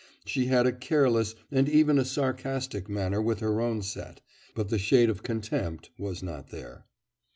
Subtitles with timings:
[0.25, 4.19] She had a careless, and even a sarcastic manner with her own set;
[4.55, 6.87] but the shade of contempt was not there.